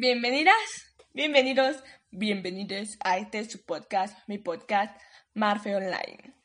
[0.00, 0.54] Bienvenidas,
[1.12, 4.98] bienvenidos, bienvenidos a este su podcast, mi podcast
[5.34, 6.39] Marfe Online.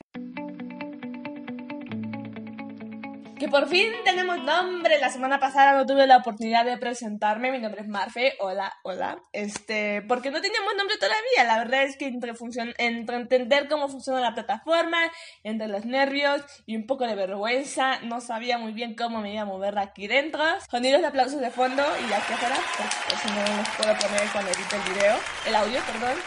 [3.37, 4.97] Que por fin tenemos nombre.
[4.99, 7.51] La semana pasada no tuve la oportunidad de presentarme.
[7.51, 8.33] Mi nombre es Marfe.
[8.39, 9.21] Hola, hola.
[9.33, 11.43] Este, porque no teníamos nombre todavía.
[11.45, 12.31] La verdad es que entre,
[12.77, 14.99] entre entender cómo funciona la plataforma,
[15.43, 19.41] entre los nervios y un poco de vergüenza, no sabía muy bien cómo me iba
[19.41, 20.41] a mover aquí dentro.
[20.71, 24.51] Sonidos de aplausos de fondo y aquí afuera, pues, si no los puedo poner cuando
[24.51, 25.15] edite el video,
[25.45, 26.17] el audio, perdón.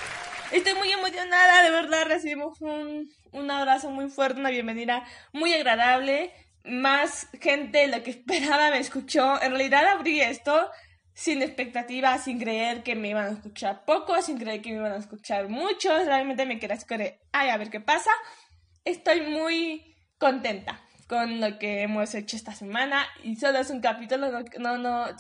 [0.53, 6.33] Estoy muy emocionada, de verdad recibimos un, un abrazo muy fuerte, una bienvenida muy agradable
[6.69, 9.41] más gente de lo que esperaba me escuchó.
[9.43, 10.71] En realidad abrí esto
[11.15, 14.93] sin expectativa, sin creer que me iban a escuchar poco, sin creer que me iban
[14.93, 15.89] a escuchar mucho.
[16.05, 18.11] Realmente me quedé de, ay, a ver qué pasa.
[18.85, 24.31] Estoy muy contenta con lo que hemos hecho esta semana y solo es un capítulo,
[24.59, 25.13] no, no, no,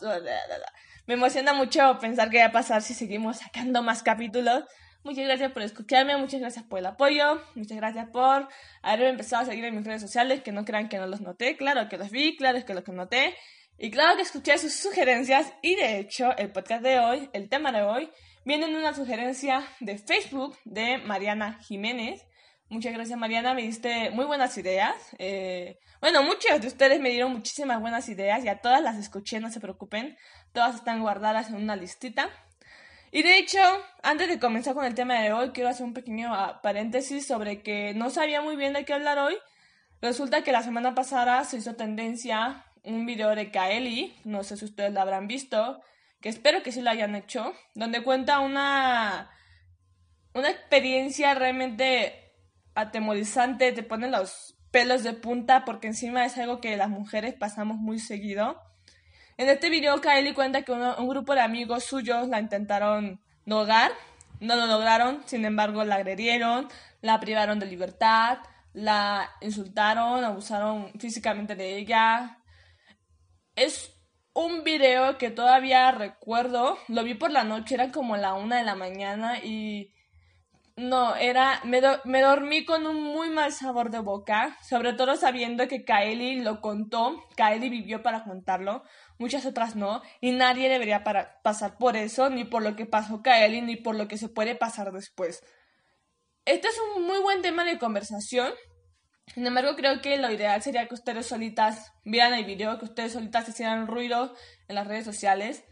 [1.06, 4.64] me emociona mucho pensar qué va a pasar si seguimos sacando más capítulos.
[5.04, 8.48] Muchas gracias por escucharme, muchas gracias por el apoyo, muchas gracias por
[8.82, 11.56] haberme empezado a seguir en mis redes sociales, que no crean que no los noté,
[11.56, 13.34] claro que los vi, claro que los noté,
[13.78, 17.70] y claro que escuché sus sugerencias, y de hecho el podcast de hoy, el tema
[17.70, 18.10] de hoy,
[18.44, 22.26] viene en una sugerencia de Facebook de Mariana Jiménez.
[22.68, 24.94] Muchas gracias Mariana, me diste muy buenas ideas.
[25.18, 29.38] Eh, bueno, muchos de ustedes me dieron muchísimas buenas ideas y a todas las escuché,
[29.38, 30.16] no se preocupen.
[30.52, 32.30] Todas están guardadas en una listita.
[33.10, 33.58] Y de hecho,
[34.02, 37.62] antes de comenzar con el tema de hoy, quiero hacer un pequeño ah, paréntesis sobre
[37.62, 39.36] que no sabía muy bien de qué hablar hoy.
[40.00, 44.64] Resulta que la semana pasada se hizo tendencia un video de Kaeli, no sé si
[44.64, 45.80] ustedes lo habrán visto,
[46.20, 49.30] que espero que sí lo hayan hecho, donde cuenta una,
[50.34, 52.32] una experiencia realmente
[52.74, 57.76] atemorizante, te pone los pelos de punta porque encima es algo que las mujeres pasamos
[57.76, 58.60] muy seguido.
[59.38, 63.92] En este video, Kylie cuenta que un grupo de amigos suyos la intentaron drogar,
[64.40, 66.66] no lo lograron, sin embargo la agredieron,
[67.02, 68.38] la privaron de libertad,
[68.72, 72.42] la insultaron, abusaron físicamente de ella.
[73.54, 73.94] Es
[74.32, 78.64] un video que todavía recuerdo, lo vi por la noche, era como la una de
[78.64, 79.94] la mañana y
[80.78, 85.66] no, era, me, me, dormí con un muy mal sabor de boca, sobre todo sabiendo
[85.66, 88.84] que Kaeli lo contó, Kaeli vivió para contarlo,
[89.18, 93.22] muchas otras no, y nadie debería para, pasar por eso, ni por lo que pasó
[93.22, 95.42] Kaeli, ni por lo que se puede pasar después.
[96.44, 98.52] Este es un muy buen tema de conversación,
[99.34, 103.12] sin embargo creo que lo ideal sería que ustedes solitas vieran el video, que ustedes
[103.12, 104.34] solitas hicieran ruido
[104.68, 105.64] en las redes sociales,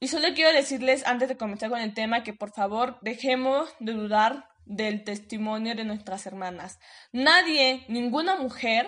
[0.00, 3.92] y solo quiero decirles antes de comenzar con el tema que por favor dejemos de
[3.92, 6.78] dudar del testimonio de nuestras hermanas.
[7.10, 8.86] Nadie, ninguna mujer,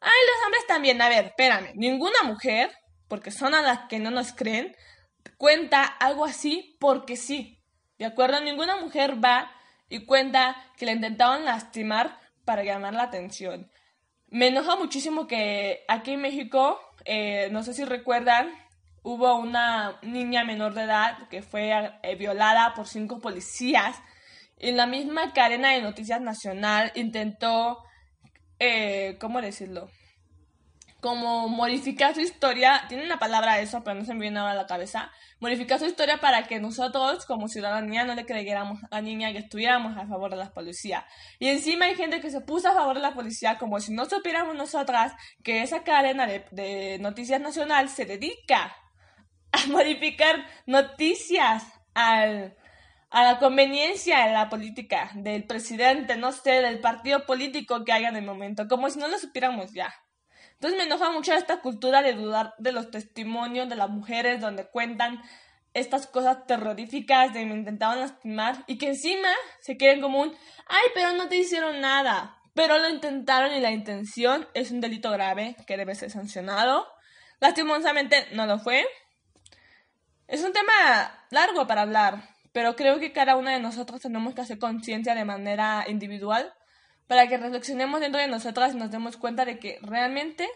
[0.00, 2.70] ay, los hombres también, a ver, espérame, ninguna mujer,
[3.10, 4.74] porque son a las que no nos creen,
[5.36, 7.58] cuenta algo así porque sí.
[7.98, 8.40] ¿De acuerdo?
[8.40, 9.50] Ninguna mujer va
[9.90, 13.68] y cuenta que le intentaban lastimar para llamar la atención.
[14.28, 18.52] Me enoja muchísimo que aquí en México, eh, no sé si recuerdan,
[19.02, 21.72] hubo una niña menor de edad que fue
[22.02, 23.96] eh, violada por cinco policías.
[24.56, 27.82] En la misma cadena de noticias nacional intentó,
[28.60, 29.90] eh, ¿cómo decirlo?
[31.00, 34.56] Como modificar su historia, tiene una palabra eso, pero no se me viene ahora a
[34.56, 39.00] la cabeza, modificar su historia para que nosotros, como ciudadanía, no le creyéramos a la
[39.00, 41.06] niña que estuviéramos a favor de la policía.
[41.38, 44.04] Y encima hay gente que se puso a favor de la policía como si no
[44.04, 48.76] supiéramos nosotras que esa cadena de, noticias nacional se dedica
[49.52, 52.52] a modificar noticias a
[53.12, 58.16] la conveniencia de la política, del presidente, no sé, del partido político que haya en
[58.16, 59.94] el momento, como si no lo supiéramos ya.
[60.60, 64.68] Entonces me enoja mucho esta cultura de dudar de los testimonios de las mujeres donde
[64.68, 65.22] cuentan
[65.72, 69.30] estas cosas terroríficas de me intentaban lastimar y que encima
[69.62, 72.36] se quieren como un, ay, pero no te hicieron nada.
[72.52, 76.86] Pero lo intentaron y la intención es un delito grave que debe ser sancionado.
[77.38, 78.84] Lastimosamente no lo fue.
[80.28, 82.22] Es un tema largo para hablar,
[82.52, 86.52] pero creo que cada una de nosotros tenemos que hacer conciencia de manera individual
[87.10, 90.48] para que reflexionemos dentro de nosotras y nos demos cuenta de que realmente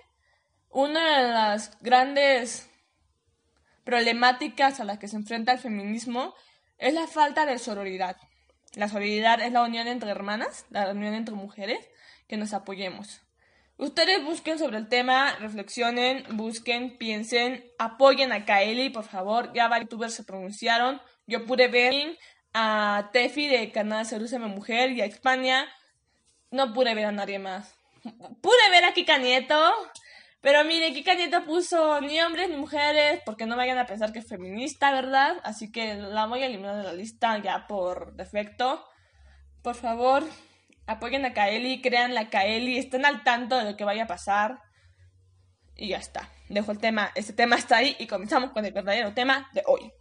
[0.70, 2.70] una de las grandes
[3.82, 6.32] problemáticas a las que se enfrenta el feminismo
[6.78, 8.16] es la falta de sororidad.
[8.76, 11.80] La sororidad es la unión entre hermanas, la unión entre mujeres,
[12.28, 13.22] que nos apoyemos.
[13.76, 19.52] Ustedes busquen sobre el tema, reflexionen, busquen, piensen, apoyen a Kaeli, por favor.
[19.54, 21.02] Ya varios youtubers se pronunciaron.
[21.26, 22.16] Yo pude ver
[22.52, 25.66] a Tefi de canal Cerúseme Mujer y a España.
[26.54, 27.74] No pude ver a nadie más.
[28.40, 29.72] Pude ver a Kika Nieto,
[30.40, 34.20] Pero mire, Kika Nieto puso ni hombres ni mujeres, porque no vayan a pensar que
[34.20, 35.38] es feminista, ¿verdad?
[35.42, 38.86] Así que la voy a eliminar de la lista ya por defecto.
[39.64, 40.22] Por favor,
[40.86, 44.60] apoyen a Kaeli, crean la Kaeli, estén al tanto de lo que vaya a pasar.
[45.74, 46.30] Y ya está.
[46.48, 49.92] Dejo el tema, este tema está ahí y comenzamos con el verdadero tema de hoy.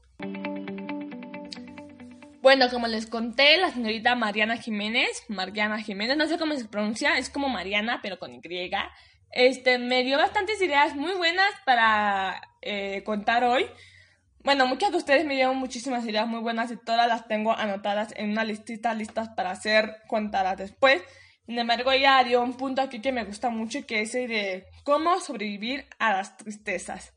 [2.44, 7.18] Bueno, como les conté, la señorita Mariana Jiménez, Mariana Jiménez, no sé cómo se pronuncia,
[7.18, 8.72] es como Mariana, pero con Y
[9.32, 13.66] este, me dio bastantes ideas muy buenas para eh, contar hoy.
[14.44, 18.14] Bueno, muchas de ustedes me dieron muchísimas ideas muy buenas y todas las tengo anotadas
[18.18, 21.02] en una listita, listas para ser contadas después.
[21.46, 24.66] Sin embargo, ella dio un punto aquí que me gusta mucho, que es el de
[24.84, 27.14] cómo sobrevivir a las tristezas.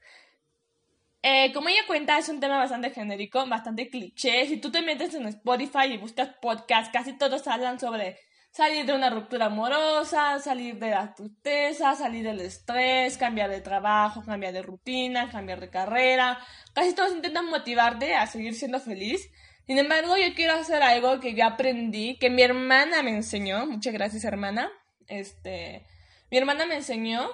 [1.28, 4.46] Eh, como ella cuenta, es un tema bastante genérico, bastante cliché.
[4.46, 8.16] Si tú te metes en Spotify y buscas podcast, casi todos hablan sobre
[8.52, 14.22] salir de una ruptura amorosa, salir de la tristeza, salir del estrés, cambiar de trabajo,
[14.24, 16.38] cambiar de rutina, cambiar de carrera.
[16.72, 19.28] Casi todos intentan motivarte a seguir siendo feliz.
[19.66, 23.66] Sin embargo, yo quiero hacer algo que yo aprendí, que mi hermana me enseñó.
[23.66, 24.70] Muchas gracias, hermana.
[25.08, 25.84] Este,
[26.30, 27.28] mi hermana me enseñó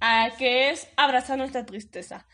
[0.00, 2.26] a que es abrazar nuestra tristeza.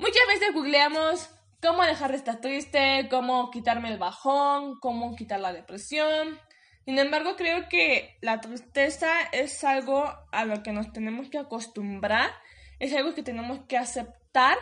[0.00, 1.28] Muchas veces googleamos
[1.60, 6.40] cómo dejar de estar triste, cómo quitarme el bajón, cómo quitar la depresión.
[6.86, 12.30] Sin embargo, creo que la tristeza es algo a lo que nos tenemos que acostumbrar,
[12.78, 14.56] es algo que tenemos que aceptar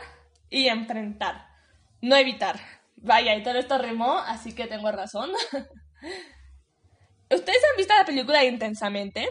[0.50, 1.46] y enfrentar,
[2.02, 2.58] no evitar.
[2.96, 5.31] Vaya, y todo esto remó, así que tengo razón.
[7.31, 9.29] ¿Ustedes han visto la película Intensamente?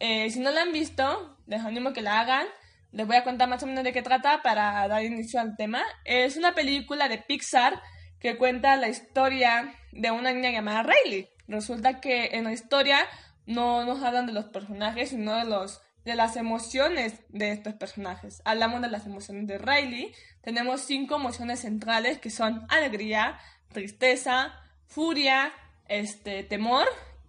[0.00, 2.48] Eh, si no la han visto, les animo que la hagan.
[2.96, 5.82] Les voy a contar más o menos de qué trata para dar inicio al tema.
[6.06, 7.82] Es una película de Pixar
[8.18, 11.28] que cuenta la historia de una niña llamada Riley.
[11.46, 13.00] Resulta que en la historia
[13.44, 18.40] no nos hablan de los personajes, sino de los de las emociones de estos personajes.
[18.46, 20.14] Hablamos de las emociones de Riley.
[20.40, 23.38] Tenemos cinco emociones centrales que son alegría,
[23.74, 24.54] tristeza,
[24.86, 25.52] furia,
[25.86, 26.86] este, temor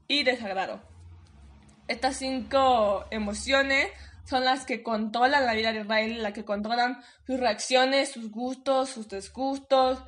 [0.07, 0.81] y desagrado.
[1.89, 3.89] Estas cinco emociones
[4.27, 8.89] son las que controlan la vida de Riley, las que controlan sus reacciones, sus gustos,
[8.89, 10.03] sus disgustos.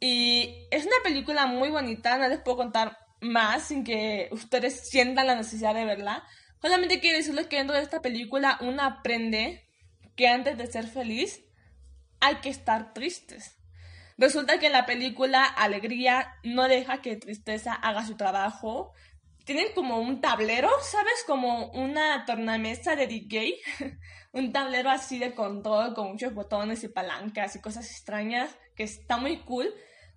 [0.00, 5.26] Y es una película muy bonita, no les puedo contar más sin que ustedes sientan
[5.26, 6.24] la necesidad de verla.
[6.62, 9.66] Solamente quiero decirles que dentro de esta película uno aprende
[10.16, 11.42] que antes de ser feliz
[12.20, 13.58] hay que estar tristes.
[14.16, 18.92] Resulta que en la película Alegría no deja que tristeza haga su trabajo.
[19.44, 21.24] Tienen como un tablero, ¿sabes?
[21.26, 23.56] Como una tornamesa de DJ.
[24.32, 29.16] un tablero así de control con muchos botones y palancas y cosas extrañas que está
[29.16, 29.72] muy cool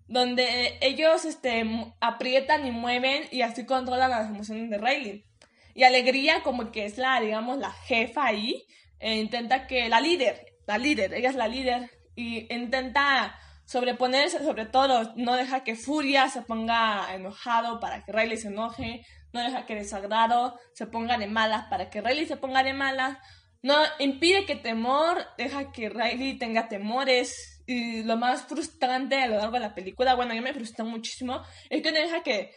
[0.07, 1.65] donde ellos este,
[1.99, 5.25] aprietan y mueven y así controlan las emociones de Riley.
[5.73, 8.65] Y Alegría, como que es la, digamos, la jefa ahí,
[8.99, 14.65] e intenta que, la líder, la líder, ella es la líder, y intenta sobreponerse sobre
[14.65, 19.65] todo, no deja que Furia se ponga enojado para que Riley se enoje, no deja
[19.65, 23.17] que Desagrado se ponga de malas para que Riley se ponga de malas,
[23.61, 29.37] no impide que Temor deja que Riley tenga temores, y lo más frustrante a lo
[29.37, 32.51] largo de la película, bueno, yo me frustró muchísimo, es que no deja que,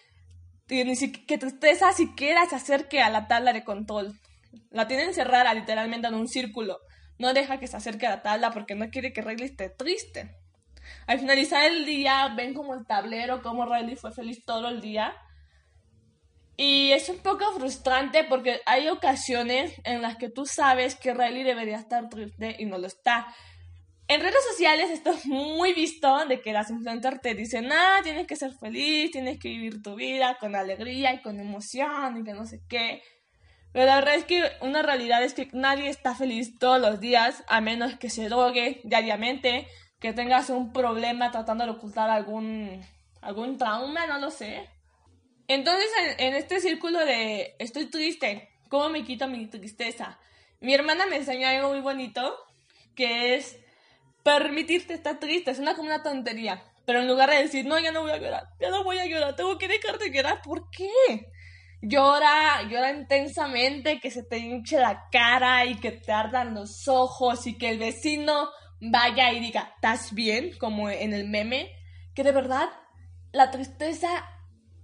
[0.67, 4.19] que tristeza siquiera se acerque a la tabla de control.
[4.71, 6.79] La tiene encerrada literalmente en un círculo.
[7.19, 10.35] No deja que se acerque a la tabla porque no quiere que Riley esté triste.
[11.07, 15.15] Al finalizar el día, ven como el tablero, como Riley fue feliz todo el día.
[16.57, 21.43] Y es un poco frustrante porque hay ocasiones en las que tú sabes que Riley
[21.43, 23.27] debería estar triste y no lo está.
[24.09, 28.27] En redes sociales esto es muy visto de que las influencers te dicen, ah, tienes
[28.27, 32.33] que ser feliz, tienes que vivir tu vida con alegría y con emoción y que
[32.33, 33.03] no sé qué.
[33.73, 37.45] Pero la verdad es que una realidad es que nadie está feliz todos los días,
[37.49, 39.67] a menos que se drogue diariamente,
[40.01, 42.85] que tengas un problema tratando de ocultar algún,
[43.21, 44.69] algún trauma, no lo sé.
[45.49, 45.89] Entonces,
[46.19, 50.19] en, este círculo de estoy triste, ¿cómo me quito mi tristeza?
[50.61, 52.37] Mi hermana me enseñó algo muy bonito,
[52.95, 53.57] que es
[54.23, 55.53] permitirte estar triste.
[55.53, 56.63] Es una como una tontería.
[56.85, 59.07] Pero en lugar de decir, no, ya no voy a llorar, ya no voy a
[59.07, 60.89] llorar, tengo que dejar de llorar, ¿por qué?
[61.83, 67.47] Llora, llora intensamente, que se te hinche la cara y que te ardan los ojos
[67.49, 70.57] y que el vecino vaya y diga, ¿estás bien?
[70.59, 71.71] Como en el meme.
[72.15, 72.69] Que de verdad,
[73.33, 74.09] la tristeza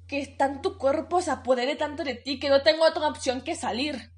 [0.06, 3.40] que está en tu cuerpo se apodere tanto de ti que no tengo otra opción
[3.40, 4.11] que salir.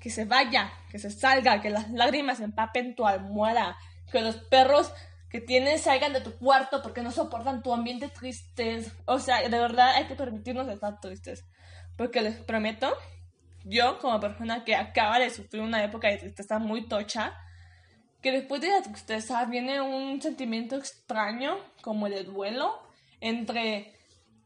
[0.00, 3.76] Que se vaya, que se salga, que las lágrimas empapen tu almohada,
[4.10, 4.92] que los perros
[5.28, 8.84] que tienes salgan de tu cuarto porque no soportan tu ambiente triste.
[9.04, 11.44] O sea, de verdad hay que permitirnos estar tristes.
[11.96, 12.96] Porque les prometo,
[13.64, 17.34] yo como persona que acaba de sufrir una época de tristeza muy tocha,
[18.22, 22.82] que después de la tristeza viene un sentimiento extraño, como el duelo,
[23.20, 23.94] entre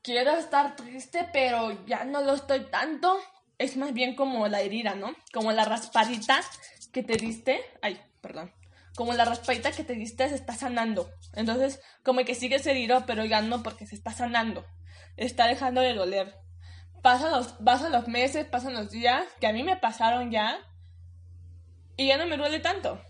[0.03, 3.17] quiero estar triste, pero ya no lo estoy tanto.
[3.59, 5.15] Es más bien como la herida, ¿no?
[5.33, 6.41] Como la raspadita
[6.93, 7.61] que te diste.
[7.83, 8.53] Ay, perdón.
[8.97, 11.11] Como la raspadita que te diste se está sanando.
[11.35, 14.65] Entonces, como que sigues herido, pero ya no porque se está sanando.
[15.17, 16.37] Está dejando de doler.
[17.03, 20.59] Pasan los, pasan los meses, pasan los días, que a mí me pasaron ya.
[21.97, 23.01] Y ya no me duele tanto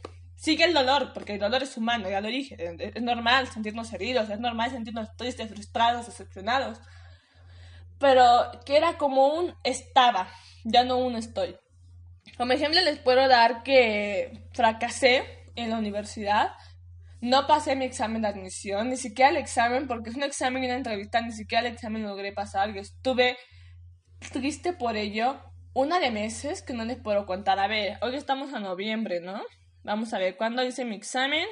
[0.45, 2.55] sigue el dolor, porque el dolor es humano, ya lo dije.
[2.79, 6.83] Es normal sentirnos heridos, es normal sentirnos tristes, frustrados, decepcionados.
[7.99, 10.29] Pero que era como un estaba,
[10.65, 11.57] ya no un estoy.
[12.37, 15.25] Como ejemplo les puedo dar que fracasé
[15.57, 16.51] en la universidad,
[17.23, 20.67] no pasé mi examen de admisión, ni siquiera el examen, porque es un examen y
[20.67, 23.39] una entrevista, ni siquiera el examen logré pasar, yo estuve
[24.31, 25.41] triste por ello,
[25.73, 27.59] una de meses que no les puedo contar.
[27.59, 29.41] A ver, hoy estamos a noviembre, ¿no?
[29.85, 31.47] Vamos a ver, ¿cuándo hice mi examen?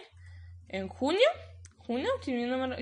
[0.68, 1.20] ¿En junio?
[1.76, 2.08] ¿Junio?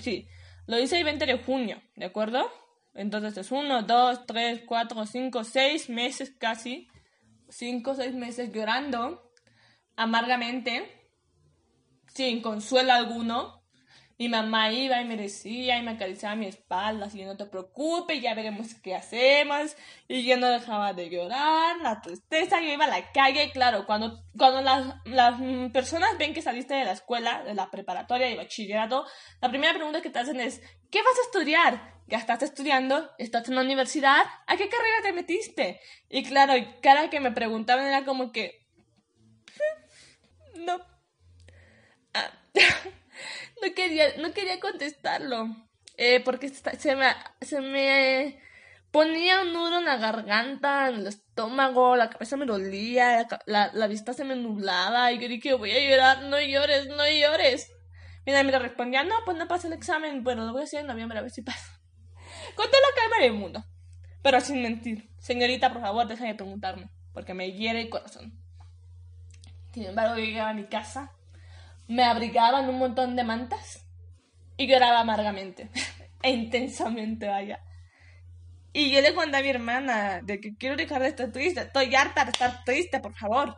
[0.01, 0.29] Sí,
[0.67, 2.49] lo hice el 20 de junio, ¿de acuerdo?
[2.95, 6.89] Entonces es 1, 2, 3, 4, 5, 6 meses casi.
[7.49, 9.33] 5 o 6 meses llorando
[9.97, 10.89] amargamente,
[12.07, 13.60] sin consuelo alguno.
[14.21, 18.21] Mi mamá iba y me decía y me acariciaba mi espalda, así no te preocupes,
[18.21, 19.75] ya veremos qué hacemos.
[20.09, 24.23] Y yo no dejaba de llorar, la tristeza, yo iba a la calle, claro, cuando,
[24.37, 25.41] cuando las, las
[25.73, 29.07] personas ven que saliste de la escuela, de la preparatoria y bachillerato,
[29.41, 30.61] la primera pregunta que te hacen es,
[30.91, 31.95] ¿qué vas a estudiar?
[32.07, 35.81] Ya estás estudiando, estás en la universidad, ¿a qué carrera te metiste?
[36.11, 38.67] Y claro, cada que me preguntaban era como que,
[40.57, 40.79] no.
[42.13, 42.31] Ah.
[43.63, 45.49] no quería, no quería contestarlo.
[45.97, 47.07] Eh, porque se me,
[47.43, 48.41] se me
[48.91, 53.87] ponía un nudo en la garganta, en el estómago, la cabeza me dolía, la, la,
[53.87, 57.71] vista se me nublaba y yo dije, voy a llorar, no llores, no llores.
[58.25, 60.87] Mira, mira, respondía, no, pues no pasa el examen, bueno, lo voy a hacer en
[60.87, 61.81] noviembre a ver si pasa.
[62.55, 63.65] Conté la calma del mundo,
[64.23, 65.11] pero sin mentir.
[65.19, 68.33] Señorita, por favor, déjame preguntarme, porque me hiere el corazón.
[69.73, 71.13] Sin embargo, llegaba a mi casa
[71.91, 73.85] me abrigaba en un montón de mantas
[74.57, 75.69] y lloraba amargamente
[76.23, 77.61] e intensamente, vaya.
[78.73, 81.93] Y yo le conté a mi hermana de que quiero dejar de estar triste, estoy
[81.97, 83.57] harta de estar triste, por favor.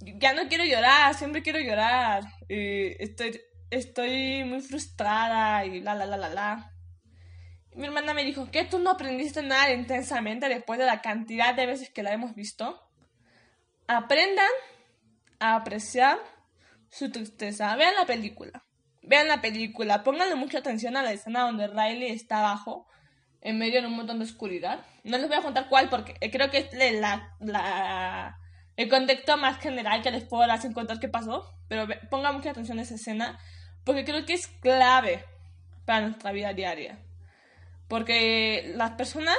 [0.00, 2.24] Ya no quiero llorar, siempre quiero llorar.
[2.48, 3.40] estoy,
[3.70, 6.72] estoy muy frustrada y la, la, la, la, la.
[7.74, 11.64] mi hermana me dijo, ¿qué tú no aprendiste nada intensamente después de la cantidad de
[11.64, 12.78] veces que la hemos visto?
[13.88, 14.50] Aprendan
[15.40, 16.35] a apreciar
[16.96, 17.74] su tristeza.
[17.76, 18.64] Vean la película.
[19.02, 20.02] Vean la película.
[20.02, 22.86] Pónganle mucha atención a la escena donde Riley está abajo,
[23.40, 24.80] en medio de un montón de oscuridad.
[25.04, 28.38] No les voy a contar cuál porque creo que es la, la,
[28.76, 31.54] el contexto más general que les puedo dar sin contar qué pasó.
[31.68, 33.38] Pero pongan mucha atención a esa escena
[33.84, 35.24] porque creo que es clave
[35.84, 36.98] para nuestra vida diaria.
[37.88, 39.36] Porque las personas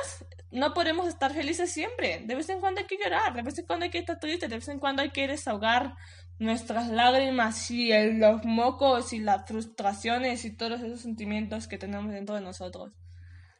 [0.51, 2.21] no podemos estar felices siempre.
[2.23, 4.47] De vez en cuando hay que llorar, de vez en cuando hay que estar triste,
[4.47, 5.95] de vez en cuando hay que desahogar
[6.39, 12.36] nuestras lágrimas y los mocos y las frustraciones y todos esos sentimientos que tenemos dentro
[12.36, 12.94] de nosotros.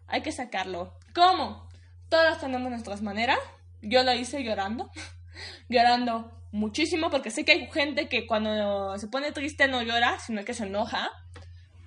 [0.08, 0.98] Hay que sacarlo.
[1.14, 1.68] ¿Cómo?
[2.10, 3.40] Todas tenemos nuestras maneras.
[3.82, 4.90] Yo lo hice llorando.
[5.70, 10.46] llorando muchísimo porque sé que hay gente que cuando se pone triste no llora, sino
[10.46, 11.10] que se enoja.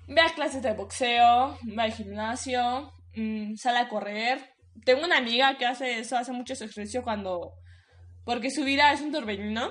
[0.07, 4.55] Ve a clases de boxeo, va al gimnasio, mm, sale a correr.
[4.85, 7.55] Tengo una amiga que hace eso, hace mucho ejercicio cuando...
[8.25, 9.71] Porque su vida es un torbellino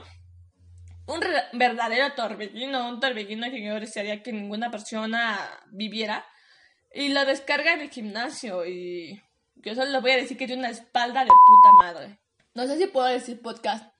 [1.10, 1.20] un
[1.54, 5.39] verdadero torbellino, un torbellino que yo desearía que ninguna persona
[5.72, 6.25] viviera.
[6.94, 9.22] Y lo descarga en el gimnasio y
[9.56, 12.20] yo solo voy a decir que tiene una espalda de puta madre.
[12.54, 13.92] No sé si puedo decir podcast.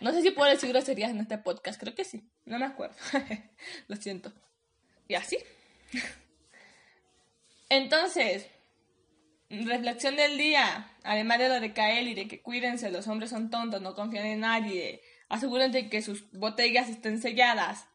[0.00, 1.78] No sé si puedo decir groserías en este podcast.
[1.80, 2.30] Creo que sí.
[2.44, 2.96] No me acuerdo.
[3.88, 4.32] lo siento.
[5.06, 5.38] Y así.
[7.68, 8.46] Entonces,
[9.50, 10.90] reflexión del día.
[11.02, 14.26] Además de lo de Kael y de que cuídense, los hombres son tontos, no confían
[14.26, 17.86] en nadie asegúrense que sus botellas estén selladas.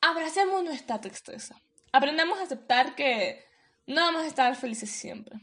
[0.00, 1.60] Abracemos nuestra tristeza.
[1.92, 3.44] Aprendamos a aceptar que
[3.86, 5.36] no vamos a estar felices siempre.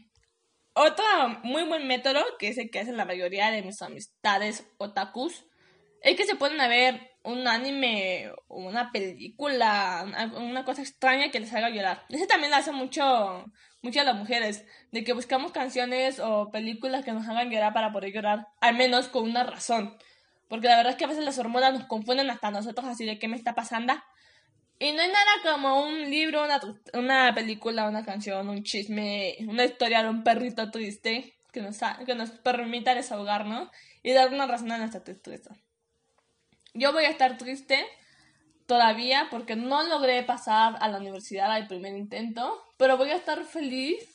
[0.74, 1.04] Otro
[1.44, 5.44] muy buen método, que es el que hacen la mayoría de mis amistades otakus,
[6.02, 10.04] es que se pueden ver un anime o una película,
[10.36, 12.04] una, cosa extraña que les haga llorar.
[12.10, 13.44] Ese también lo hace mucho,
[13.82, 17.92] mucho a las mujeres, de que buscamos canciones o películas que nos hagan llorar para
[17.92, 19.96] poder llorar, al menos con una razón.
[20.48, 23.18] Porque la verdad es que a veces las hormonas nos confunden hasta nosotros así de
[23.18, 23.94] qué me está pasando.
[24.78, 26.60] Y no hay nada como un libro, una,
[26.94, 32.14] una película, una canción, un chisme, una historia de un perrito triste que nos, que
[32.14, 33.68] nos permita desahogarnos
[34.02, 35.56] y dar una razón a nuestra tristeza.
[36.74, 37.86] Yo voy a estar triste
[38.66, 43.44] todavía porque no logré pasar a la universidad al primer intento, pero voy a estar
[43.44, 44.13] feliz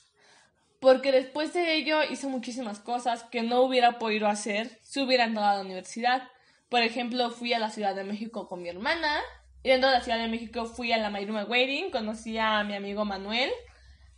[0.79, 5.49] porque después de ello hice muchísimas cosas que no hubiera podido hacer si hubiera entrado
[5.49, 6.23] a la universidad.
[6.69, 9.19] Por ejemplo, fui a la Ciudad de México con mi hermana,
[9.63, 12.75] y dentro de la Ciudad de México fui a la Mayruma Wedding, conocí a mi
[12.75, 13.51] amigo Manuel,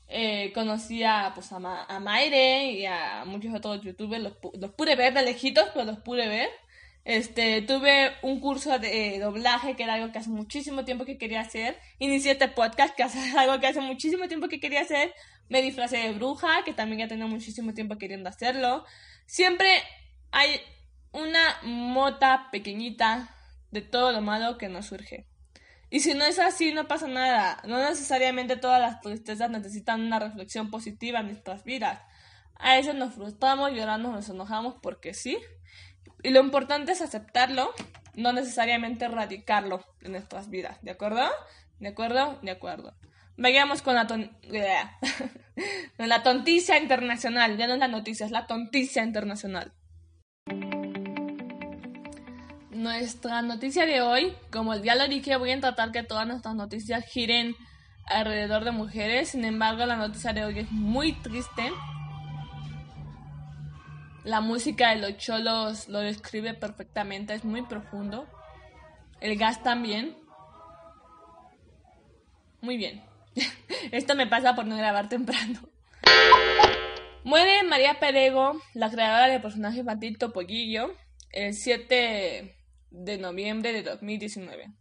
[0.07, 4.95] eh, conocí a, pues, a, a, Mayre y a muchos otros youtubers, los, los pude
[4.95, 6.49] ver de lejitos, pero los pude ver.
[7.03, 11.41] Este, tuve un curso de doblaje, que era algo que hace muchísimo tiempo que quería
[11.41, 11.79] hacer.
[11.99, 15.13] Inicié este podcast, que es algo que hace muchísimo tiempo que quería hacer.
[15.49, 18.85] Me disfracé de bruja, que también ya tenía muchísimo tiempo queriendo hacerlo.
[19.25, 19.69] Siempre
[20.31, 20.61] hay
[21.11, 23.35] una mota pequeñita
[23.71, 25.25] de todo lo malo que nos surge.
[25.89, 27.61] Y si no es así, no pasa nada.
[27.65, 31.99] No necesariamente todas las tristezas necesitan una reflexión positiva en nuestras vidas.
[32.55, 35.37] A veces nos frustramos, lloramos, nos enojamos porque sí.
[36.23, 37.73] Y lo importante es aceptarlo,
[38.15, 41.21] no necesariamente erradicarlo en nuestras vidas, ¿de acuerdo?
[41.79, 42.39] ¿De acuerdo?
[42.41, 42.93] De acuerdo.
[43.37, 44.29] Vayamos con la, ton
[45.97, 49.73] la tonticia internacional, ya no es la noticia, es la tonticia internacional.
[52.69, 57.05] Nuestra noticia de hoy, como día lo dije, voy a tratar que todas nuestras noticias
[57.05, 57.55] giren
[58.05, 61.71] alrededor de mujeres, sin embargo la noticia de hoy es muy triste
[64.23, 68.27] la música de los cholos lo describe perfectamente, es muy profundo.
[69.19, 70.17] El gas también.
[72.61, 73.03] Muy bien.
[73.91, 75.59] Esto me pasa por no grabar temprano.
[77.23, 80.95] Muere María Perego, la creadora del personaje infantil Topollillo,
[81.31, 82.55] el 7
[82.89, 84.71] de noviembre de 2019.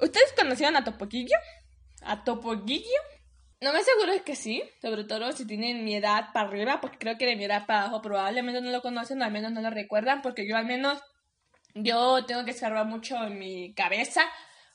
[0.00, 1.36] ¿Ustedes conocían a Topollillo?
[2.02, 2.84] ¿A Topollillo?
[3.62, 6.98] No me aseguro es que sí, sobre todo si tienen mi edad para arriba, porque
[6.98, 9.60] creo que de mi edad para abajo probablemente no lo conocen o al menos no
[9.60, 11.00] lo recuerdan, porque yo al menos,
[11.72, 14.24] yo tengo que escarbar mucho en mi cabeza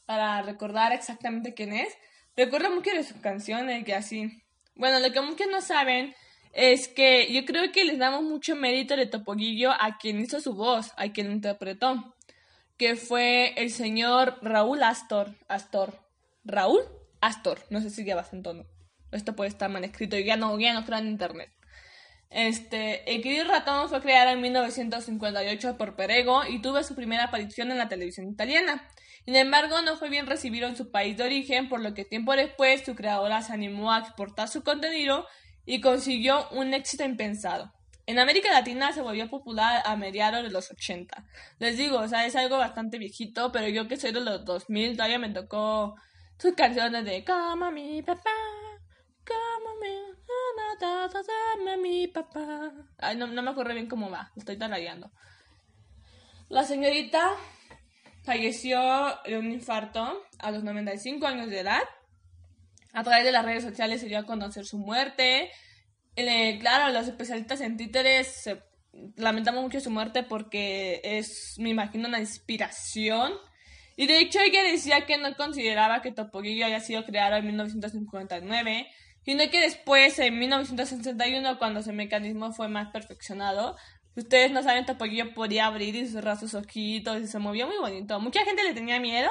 [0.06, 1.94] para recordar exactamente quién es.
[2.38, 4.41] Recuerdo mucho de sus canciones, que así.
[4.73, 6.15] Bueno, lo que muchos no saben
[6.54, 10.54] es que yo creo que les damos mucho mérito de Topoguillo a quien hizo su
[10.54, 12.15] voz, a quien interpretó,
[12.78, 15.36] que fue el señor Raúl Astor.
[15.50, 16.00] Astor.
[16.45, 16.84] ¿Raúl?
[17.19, 18.76] Astor, no sé si llevas en tono.
[19.12, 21.52] Esto puede estar mal escrito ya no, ya no creo en internet.
[22.30, 27.72] Este, el querido ratón fue creado en 1958 por Perego y tuvo su primera aparición
[27.72, 28.88] en la televisión italiana.
[29.26, 32.36] Sin embargo, no fue bien recibido en su país de origen, por lo que tiempo
[32.36, 35.26] después su creadora se animó a exportar su contenido
[35.65, 37.74] y consiguió un éxito impensado.
[38.06, 41.26] En América Latina se volvió popular a mediados de los 80.
[41.60, 44.96] Les digo, o sea, es algo bastante viejito, pero yo que soy de los 2000
[44.96, 45.96] todavía me tocó
[46.38, 48.32] sus canciones de Cama mi papá,
[51.77, 52.71] mi papá.
[52.97, 55.11] Ay, no, no me acuerdo bien cómo va, estoy tarareando.
[56.49, 57.35] La señorita
[58.23, 58.79] falleció
[59.25, 61.83] de un infarto a los 95 años de edad.
[62.93, 65.51] A través de las redes sociales se dio a conocer su muerte.
[66.15, 68.49] claro, los especialistas en títeres
[69.15, 73.33] lamentamos mucho su muerte porque es, me imagino, una inspiración.
[73.95, 78.87] Y de hecho ella decía que no consideraba que Topoguillo haya sido creado en 1959,
[79.27, 83.75] sino que después, en 1961, cuando ese mecanismo fue más perfeccionado,
[84.15, 88.21] ustedes no saben, Topollillo podía abrir y cerrar sus ojitos y se movía muy bonito.
[88.21, 89.29] Mucha gente le tenía miedo.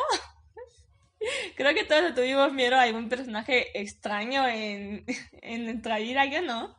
[1.56, 5.06] Creo que todos tuvimos miedo a algún personaje extraño en,
[5.40, 6.76] en vida, yo no.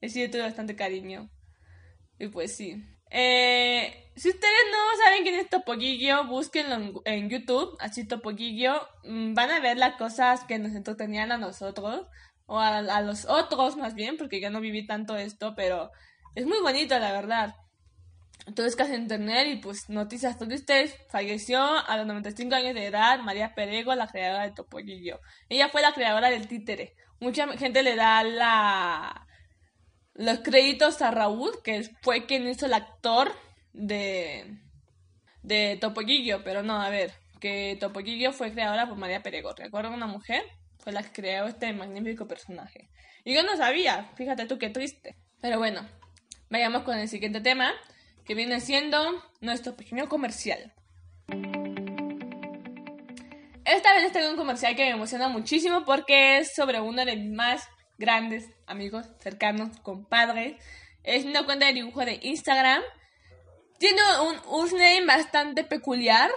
[0.00, 1.32] Sí, yo tuve bastante cariño.
[2.20, 2.80] Y pues sí.
[3.10, 8.86] Eh, si ustedes no saben quién es Topollillo, búsquenlo en, YouTube, así Topollillo.
[9.02, 12.06] Mm, van a ver las cosas que nos entretenían a nosotros
[12.46, 15.90] o a, los otros más bien, porque yo no viví tanto esto, pero
[16.34, 17.54] es muy bonito, la verdad.
[18.46, 20.96] Entonces, casi internet y pues noticias tristes.
[21.10, 25.20] Falleció a los 95 años de edad María Perego, la creadora de Topollillo.
[25.48, 26.94] Ella fue la creadora del títere.
[27.20, 29.26] Mucha gente le da la
[30.14, 33.32] los créditos a Raúl, que fue quien hizo el actor
[33.72, 34.58] de
[35.42, 39.52] de Topollillo, pero no, a ver, que Topollillo fue creadora por María Perego.
[39.54, 40.44] ¿Recuerda una mujer?
[40.82, 42.90] Fue la que creó este magnífico personaje.
[43.24, 45.16] Y yo no sabía, fíjate tú qué triste.
[45.40, 45.88] Pero bueno,
[46.50, 47.72] vayamos con el siguiente tema,
[48.24, 50.72] que viene siendo nuestro pequeño comercial.
[53.64, 57.16] Esta vez les tengo un comercial que me emociona muchísimo porque es sobre uno de
[57.16, 60.56] mis más grandes amigos, cercanos, compadres.
[61.04, 62.82] Es una cuenta de dibujo de Instagram.
[63.78, 66.30] Tiene un username bastante peculiar,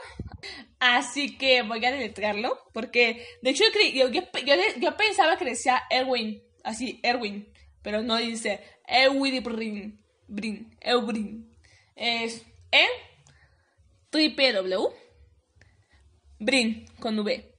[0.93, 6.99] Así que voy a deletrearlo, porque de hecho yo, yo, pensaba que decía Erwin, así,
[7.01, 11.57] Erwin, pero no dice Erwin Brin, Brin,
[11.95, 12.85] Es E,
[14.11, 14.93] www.
[16.39, 17.55] Brin con V.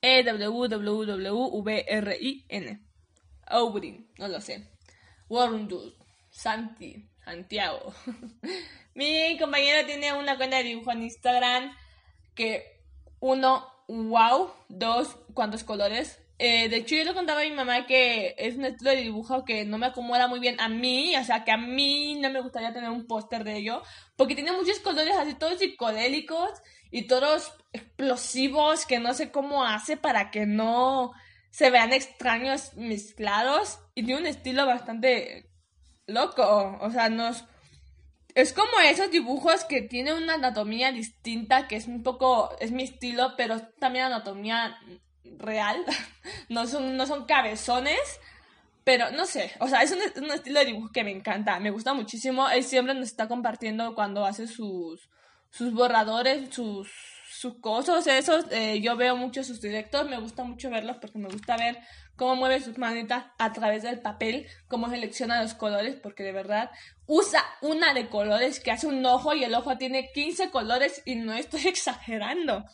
[0.00, 2.80] E W W W V R I N.
[3.50, 4.68] Obrin, no lo sé.
[5.28, 5.94] Warundus,
[6.30, 7.92] Santi, Santiago.
[8.94, 11.72] Mi compañero tiene una cuenta de dibujo en Instagram
[12.38, 12.80] que
[13.18, 16.20] uno, wow, dos, cuántos colores.
[16.38, 19.44] Eh, de hecho, yo le contaba a mi mamá que es un estilo de dibujo
[19.44, 22.40] que no me acomoda muy bien a mí, o sea, que a mí no me
[22.40, 23.82] gustaría tener un póster de ello,
[24.16, 26.50] porque tiene muchos colores así todos psicodélicos
[26.92, 31.12] y todos explosivos que no sé cómo hace para que no
[31.50, 35.50] se vean extraños mezclados y tiene un estilo bastante
[36.06, 37.44] loco, o sea, nos
[38.34, 42.84] es como esos dibujos que tienen una anatomía distinta, que es un poco, es mi
[42.84, 44.78] estilo, pero también anatomía
[45.24, 45.84] real,
[46.48, 48.20] no son, no son cabezones,
[48.84, 51.70] pero no sé, o sea, es un, un, estilo de dibujo que me encanta, me
[51.70, 55.10] gusta muchísimo, él siempre nos está compartiendo cuando hace sus,
[55.50, 56.88] sus borradores, sus,
[57.30, 61.28] sus cosas, esos, eh, yo veo mucho sus directos, me gusta mucho verlos porque me
[61.28, 61.78] gusta ver
[62.18, 66.70] cómo mueve sus manitas a través del papel, cómo selecciona los colores, porque de verdad
[67.06, 71.14] usa una de colores que hace un ojo y el ojo tiene 15 colores y
[71.14, 72.66] no estoy exagerando.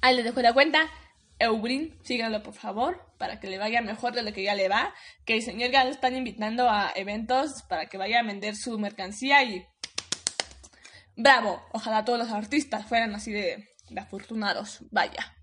[0.00, 0.88] Ahí les dejo la cuenta.
[1.38, 4.94] Eubrin, síganlo por favor, para que le vaya mejor de lo que ya le va.
[5.24, 8.78] Que el señor ya lo están invitando a eventos para que vaya a vender su
[8.78, 9.66] mercancía y.
[11.16, 11.60] ¡Bravo!
[11.72, 14.78] Ojalá todos los artistas fueran así de afortunados.
[14.92, 15.34] Vaya.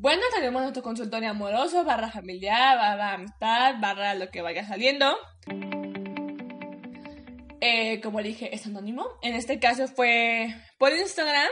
[0.00, 5.14] Bueno, tenemos nuestro consultorio amoroso, barra familiar, barra amistad, barra lo que vaya saliendo.
[7.60, 9.06] Eh, como dije, es anónimo.
[9.20, 11.50] En este caso fue por Instagram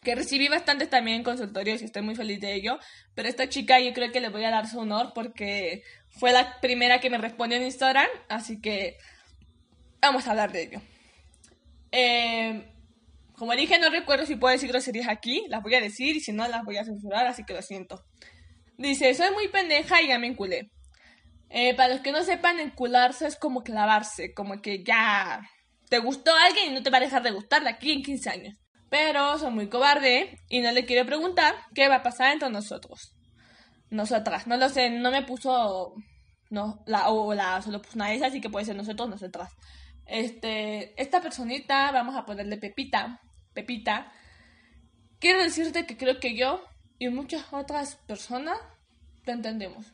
[0.00, 2.78] que recibí bastantes también consultorios y estoy muy feliz de ello.
[3.16, 6.60] Pero esta chica yo creo que le voy a dar su honor porque fue la
[6.60, 8.96] primera que me respondió en Instagram, así que
[10.00, 10.80] vamos a hablar de ello.
[11.90, 12.75] Eh,
[13.36, 16.32] como dije, no recuerdo si puedo decir groserías aquí, las voy a decir y si
[16.32, 18.04] no las voy a censurar, así que lo siento.
[18.78, 20.70] Dice, soy muy pendeja y ya me enculé.
[21.48, 25.40] Eh, para los que no sepan, encularse es como clavarse, como que ya
[25.88, 28.56] te gustó alguien y no te va a dejar de gustar aquí en 15 años
[28.88, 33.14] pero soy muy cobarde y no le quiero preguntar qué va a pasar entre nosotros.
[33.90, 35.94] Nosotras, no lo sé, no me puso
[36.48, 39.50] no la o la solo puso una S, así que puede ser nosotros, nosotras.
[40.06, 43.20] Este, esta personita, vamos a ponerle Pepita,
[43.52, 44.12] Pepita.
[45.18, 46.62] Quiero decirte que creo que yo
[46.98, 48.58] y muchas otras personas
[49.24, 49.92] te entendemos.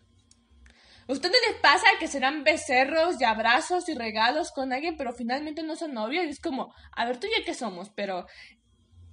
[1.09, 5.63] ¿A ustedes les pasa que serán becerros y abrazos y regalos con alguien, pero finalmente
[5.63, 6.25] no son novios?
[6.27, 8.27] Y es como, a ver, tú y yo qué somos, pero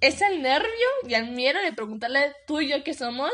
[0.00, 0.68] es el nervio
[1.06, 3.30] y el miedo de preguntarle tú y yo qué somos,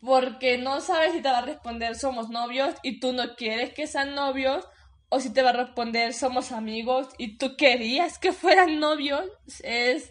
[0.00, 3.86] porque no sabes si te va a responder somos novios y tú no quieres que
[3.86, 4.66] sean novios,
[5.14, 9.30] o si te va a responder somos amigos y tú querías que fueran novios.
[9.62, 10.10] Es,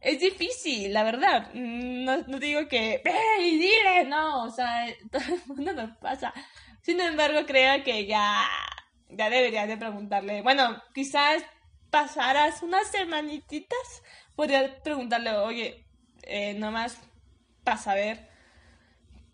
[0.00, 1.52] es difícil, la verdad.
[1.52, 4.04] No, digo que, ¡ve y dile!
[4.06, 6.32] No, o sea, todo el mundo nos pasa.
[6.80, 8.40] Sin embargo, creo que ya,
[9.08, 10.42] ya deberías de preguntarle.
[10.42, 11.42] Bueno, quizás
[11.90, 14.02] pasaras unas semanitas
[14.36, 15.84] podría preguntarle, oye,
[16.22, 17.00] eh, nomás
[17.64, 18.28] para saber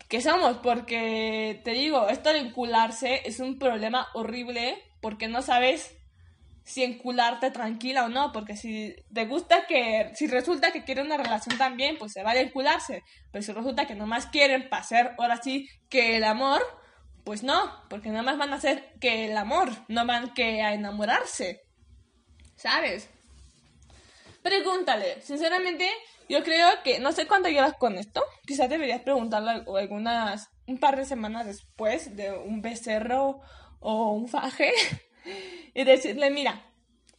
[0.09, 5.95] qué somos, porque te digo, esto de encularse es un problema horrible porque no sabes
[6.63, 11.17] si encularte tranquila o no, porque si te gusta que, si resulta que quiere una
[11.17, 15.67] relación también, pues se vale encularse, pero si resulta que nomás quieren pasar ahora sí
[15.89, 16.61] que el amor,
[17.25, 20.73] pues no, porque nada más van a hacer que el amor, no van que a
[20.73, 21.61] enamorarse,
[22.55, 23.09] ¿sabes?
[24.41, 25.89] Pregúntale, sinceramente,
[26.29, 28.23] yo creo que no sé cuánto llevas con esto.
[28.45, 33.41] Quizás deberías preguntarle algunas, un par de semanas después de un becerro
[33.83, 34.71] o un faje
[35.73, 36.65] y decirle, mira,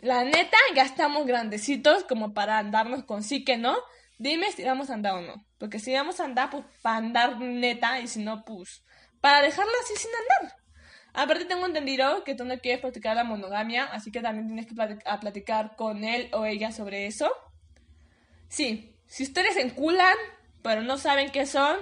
[0.00, 3.76] la neta ya estamos grandecitos como para andarnos con sí que no.
[4.18, 5.44] Dime si vamos a andar o no.
[5.58, 8.82] Porque si vamos a andar, pues para andar neta y si no, pues
[9.20, 10.56] para dejarlo así sin andar.
[11.14, 14.74] Aparte tengo entendido que tú no quieres practicar la monogamia, así que también tienes que
[14.74, 17.30] platicar con él o ella sobre eso.
[18.48, 20.16] Sí, si ustedes se enculan,
[20.62, 21.76] pero no saben qué son,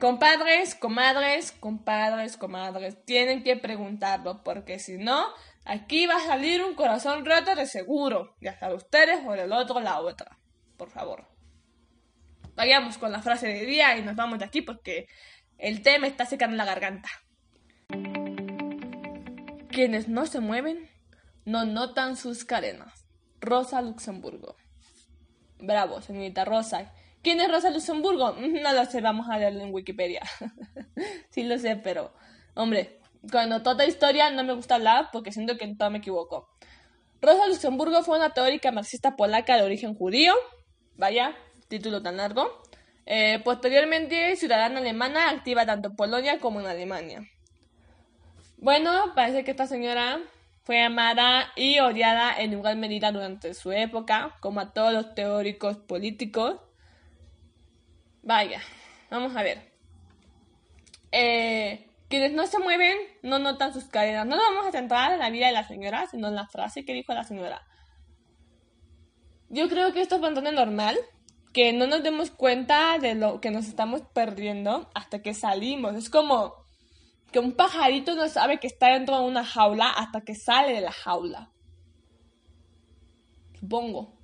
[0.00, 5.26] compadres, comadres, compadres, comadres, tienen que preguntarlo, porque si no,
[5.64, 9.78] aquí va a salir un corazón roto de seguro, ya sea ustedes o el otro
[9.80, 10.38] la otra.
[10.76, 11.28] Por favor.
[12.56, 15.06] Vayamos con la frase de día y nos vamos de aquí porque
[15.58, 17.08] el tema está secando la garganta.
[19.68, 20.90] Quienes no se mueven
[21.44, 23.06] no notan sus cadenas.
[23.40, 24.56] Rosa Luxemburgo.
[25.58, 26.92] Bravo, señorita Rosa.
[27.22, 28.32] ¿Quién es Rosa Luxemburgo?
[28.62, 30.22] No lo sé, vamos a leerlo en Wikipedia.
[31.30, 32.12] sí lo sé, pero,
[32.54, 36.48] hombre, cuando toda historia no me gusta hablar porque siento que en todo me equivoco.
[37.20, 40.32] Rosa Luxemburgo fue una teórica marxista polaca de origen judío.
[40.96, 41.36] Vaya,
[41.68, 42.62] título tan largo.
[43.04, 47.22] Eh, posteriormente, ciudadana alemana activa tanto en Polonia como en Alemania.
[48.56, 50.20] Bueno, parece que esta señora
[50.64, 55.76] fue amada y odiada en igual medida durante su época, como a todos los teóricos
[55.78, 56.60] políticos.
[58.22, 58.60] Vaya,
[59.10, 59.72] vamos a ver.
[61.12, 64.26] Eh, quienes no se mueven no notan sus cadenas.
[64.26, 66.84] No nos vamos a centrar en la vida de la señora, sino en la frase
[66.84, 67.66] que dijo la señora.
[69.48, 70.98] Yo creo que esto es bastante normal,
[71.52, 75.94] que no nos demos cuenta de lo que nos estamos perdiendo hasta que salimos.
[75.94, 76.54] Es como
[77.32, 80.80] que un pajarito no sabe que está dentro de una jaula hasta que sale de
[80.80, 81.50] la jaula.
[83.58, 84.18] Supongo.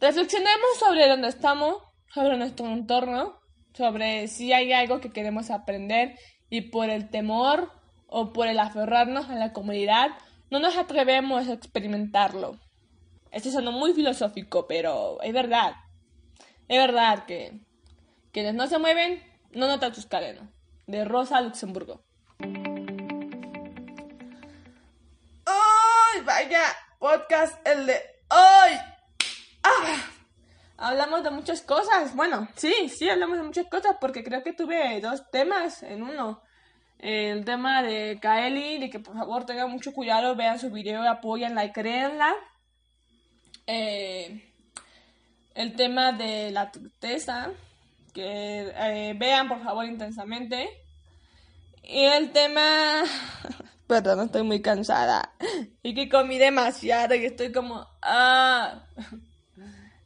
[0.00, 1.76] Reflexionemos sobre dónde estamos,
[2.12, 3.40] sobre nuestro entorno,
[3.74, 6.18] sobre si hay algo que queremos aprender
[6.50, 7.72] y por el temor
[8.06, 10.10] o por el aferrarnos a la comunidad
[10.50, 12.58] no nos atrevemos a experimentarlo.
[13.30, 15.74] Esto suena muy filosófico, pero es verdad.
[16.68, 17.58] Es verdad que
[18.32, 19.22] quienes no se mueven
[19.52, 20.44] no notan sus cadenas.
[20.86, 22.02] De Rosa Luxemburgo.
[25.46, 26.64] ¡Ay, vaya!
[26.98, 27.94] Podcast el de
[28.28, 28.78] hoy.
[29.62, 30.11] ¡Ah!
[30.82, 32.12] Hablamos de muchas cosas.
[32.16, 36.42] Bueno, sí, sí, hablamos de muchas cosas porque creo que tuve dos temas en uno.
[36.98, 41.64] El tema de Kaeli, de que por favor tengan mucho cuidado, vean su video, apoyanla
[41.66, 42.34] y créanla.
[43.64, 44.52] Eh,
[45.54, 47.52] el tema de la tristeza,
[48.12, 50.68] que eh, vean por favor intensamente.
[51.84, 53.04] Y el tema...
[53.86, 55.32] Perdón, estoy muy cansada.
[55.84, 57.86] Y que comí demasiado y estoy como...
[58.02, 58.82] Ah.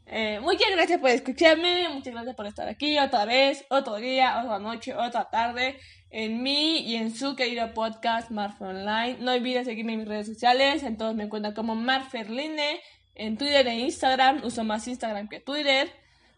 [0.09, 4.61] Eh, muchas gracias por escucharme, muchas gracias por estar aquí otra vez, otro día, otra
[4.61, 9.17] noche, otra tarde, en mí y en su querido podcast Marfe Online.
[9.19, 12.81] No olviden seguirme en mis redes sociales, en todos me encuentran como Marferline,
[13.17, 15.91] en Twitter e Instagram, uso más Instagram que Twitter.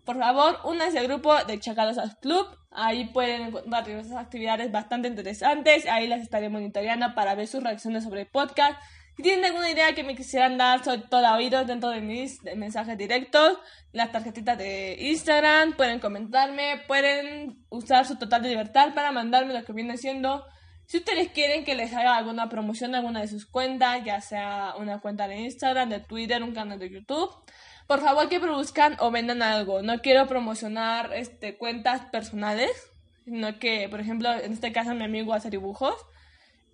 [0.06, 5.84] Por favor, únanse al grupo de Chacalosas Club, ahí pueden encontrar diversas actividades bastante interesantes,
[5.84, 8.80] ahí las estaré monitoreando para ver sus reacciones sobre el podcast
[9.22, 13.58] tienen alguna idea que me quisieran dar, soy toda oídos dentro de mis mensajes directos,
[13.92, 19.72] las tarjetitas de Instagram, pueden comentarme, pueden usar su total libertad para mandarme lo que
[19.72, 20.44] viene siendo.
[20.86, 24.74] Si ustedes quieren que les haga alguna promoción de alguna de sus cuentas, ya sea
[24.78, 27.30] una cuenta de Instagram, de Twitter, un canal de YouTube,
[27.88, 29.82] por favor que produzcan o vendan algo.
[29.82, 32.70] No quiero promocionar este, cuentas personales,
[33.24, 35.94] sino que, por ejemplo, en este caso mi amigo hace dibujos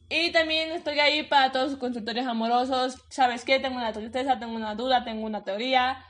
[0.09, 3.03] y también estoy ahí para todos sus consultorios amorosos.
[3.09, 3.59] ¿Sabes qué?
[3.59, 6.05] Tengo una tristeza, tengo una duda, tengo una teoría.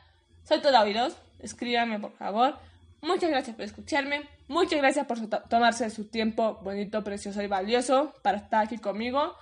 [0.44, 1.16] Soy todo oídos.
[1.40, 2.58] Escríbame, por favor.
[3.02, 4.28] Muchas gracias por escucharme.
[4.48, 9.34] Muchas gracias por tomarse su tiempo bonito, precioso y valioso para estar aquí conmigo.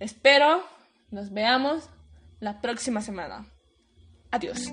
[0.00, 0.64] Espero
[1.10, 1.88] nos veamos
[2.40, 3.46] la próxima semana.
[4.30, 4.72] Adiós.